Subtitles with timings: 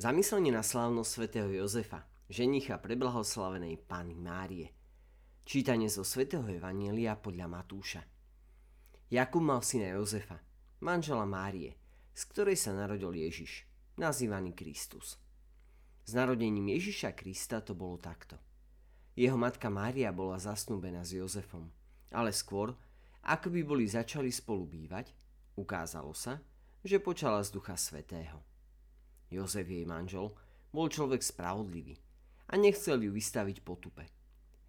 [0.00, 4.72] Zamyslenie na slávnosť svätého Jozefa, ženicha preblahoslavenej Pány Márie.
[5.44, 8.00] Čítanie zo svätého Evanielia podľa Matúša.
[9.12, 10.40] Jakub mal syna Jozefa,
[10.80, 11.76] manžela Márie,
[12.16, 13.68] z ktorej sa narodil Ježiš,
[14.00, 15.20] nazývaný Kristus.
[16.08, 18.40] S narodením Ježiša Krista to bolo takto.
[19.12, 21.68] Jeho matka Mária bola zasnúbená s Jozefom,
[22.08, 22.72] ale skôr,
[23.28, 25.12] ako by boli začali spolu bývať,
[25.60, 26.40] ukázalo sa,
[26.80, 28.49] že počala z Ducha Svetého.
[29.30, 30.34] Jozef, jej manžel,
[30.74, 31.94] bol človek spravodlivý
[32.50, 34.04] a nechcel ju vystaviť potupe.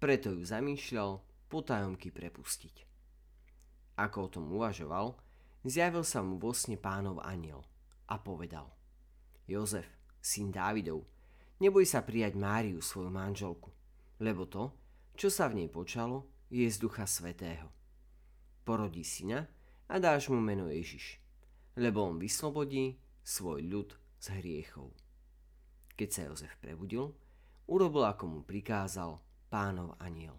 [0.00, 1.20] Preto ju zamýšľal
[1.52, 2.76] potajomky prepustiť.
[3.96, 5.16] Ako o tom uvažoval,
[5.64, 7.64] zjavil sa mu vo sne pánov aniel
[8.08, 8.68] a povedal
[9.48, 9.88] Jozef,
[10.20, 11.04] syn Dávidov,
[11.60, 13.72] neboj sa prijať Máriu, svoju manželku,
[14.20, 14.72] lebo to,
[15.16, 17.72] čo sa v nej počalo, je z ducha svetého.
[18.66, 19.48] Porodí syna
[19.88, 21.22] a dáš mu meno Ježiš,
[21.78, 23.88] lebo on vyslobodí svoj ľud
[24.20, 24.92] z hriechov.
[25.96, 27.12] Keď sa Jozef prebudil,
[27.66, 29.18] urobil ako mu prikázal
[29.48, 30.36] pánov aniel.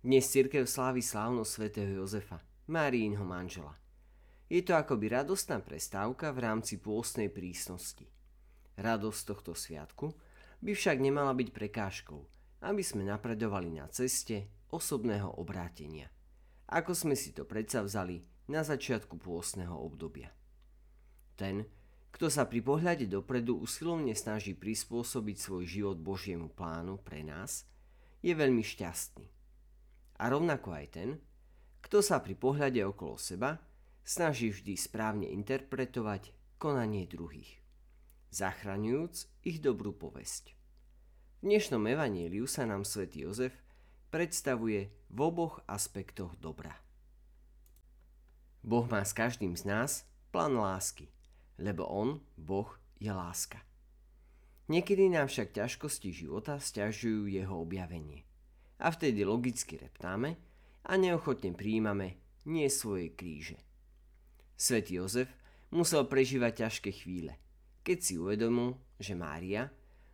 [0.00, 2.40] Dnes cirkev slávi slávnosť svätého Jozefa,
[2.72, 3.76] Máriinho manžela.
[4.50, 8.08] Je to akoby radostná prestávka v rámci pôstnej prísnosti.
[8.80, 10.10] Radosť tohto sviatku
[10.64, 12.20] by však nemala byť prekážkou,
[12.64, 16.08] aby sme napredovali na ceste osobného obrátenia,
[16.70, 20.34] ako sme si to predsavzali na začiatku pôstneho obdobia.
[21.38, 21.64] Ten,
[22.10, 27.64] kto sa pri pohľade dopredu usilovne snaží prispôsobiť svoj život Božiemu plánu pre nás,
[28.20, 29.26] je veľmi šťastný.
[30.20, 31.10] A rovnako aj ten,
[31.80, 33.56] kto sa pri pohľade okolo seba
[34.04, 37.62] snaží vždy správne interpretovať konanie druhých,
[38.34, 40.52] zachraňujúc ich dobrú povesť.
[41.40, 43.56] V dnešnom evaníliu sa nám svätý Jozef
[44.12, 46.76] predstavuje v oboch aspektoch dobra.
[48.60, 51.08] Boh má s každým z nás plán lásky–
[51.60, 53.60] lebo On, Boh, je láska.
[54.70, 58.24] Niekedy nám však ťažkosti života stiažujú jeho objavenie.
[58.80, 60.40] A vtedy logicky reptáme
[60.86, 62.16] a neochotne prijímame
[62.48, 63.60] nie svoje kríže.
[64.56, 65.28] Svetý Jozef
[65.74, 67.36] musel prežívať ťažké chvíle,
[67.84, 69.68] keď si uvedomil, že Mária,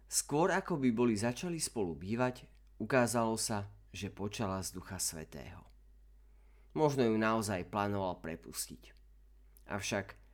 [0.07, 2.47] skôr ako by boli začali spolu bývať,
[2.79, 5.63] ukázalo sa, že počala z Ducha Svetého.
[6.77, 8.93] Možno ju naozaj plánoval prepustiť.
[9.73, 10.26] Avšak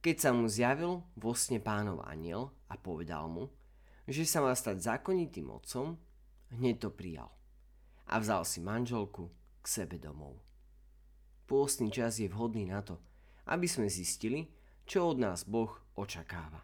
[0.00, 3.50] keď sa mu zjavil vo sne pánov aniel a povedal mu,
[4.06, 5.98] že sa má stať zákonitým otcom,
[6.54, 7.30] hneď to prijal
[8.06, 9.26] a vzal si manželku
[9.62, 10.38] k sebe domov.
[11.46, 13.02] Pôstny čas je vhodný na to,
[13.50, 14.46] aby sme zistili,
[14.86, 16.62] čo od nás Boh očakáva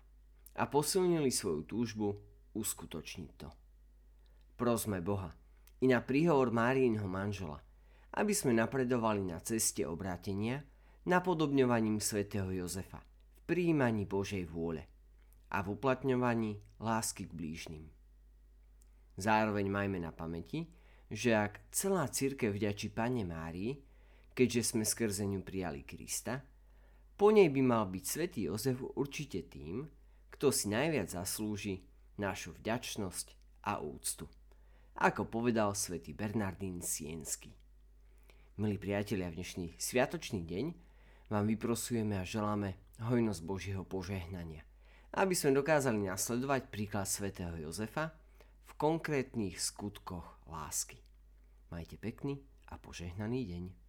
[0.54, 2.14] a posilnili svoju túžbu
[2.54, 3.48] uskutočniť to.
[4.54, 5.34] Prosme Boha
[5.82, 7.58] i na príhovor Máriinho manžela,
[8.14, 10.62] aby sme napredovali na ceste obrátenia
[11.10, 13.02] napodobňovaním svätého Jozefa–
[13.52, 14.88] príjmaní Božej vôle
[15.52, 17.84] a v uplatňovaní lásky k blížnym.
[19.20, 20.72] Zároveň majme na pamäti,
[21.12, 23.76] že ak celá církev vďačí Pane Márii,
[24.32, 26.40] keďže sme skrze ňu prijali Krista,
[27.20, 29.84] po nej by mal byť svätý Jozef určite tým,
[30.32, 31.84] kto si najviac zaslúži
[32.16, 33.36] našu vďačnosť
[33.68, 34.32] a úctu.
[34.96, 37.52] Ako povedal svätý Bernardín Siensky.
[38.56, 40.66] Milí priatelia, v dnešný sviatočný deň
[41.28, 44.62] vám vyprosujeme a želáme hojnosť Božieho požehnania,
[45.16, 48.14] aby sme dokázali nasledovať príklad svätého Jozefa
[48.68, 51.02] v konkrétnych skutkoch lásky.
[51.72, 52.38] Majte pekný
[52.70, 53.81] a požehnaný deň.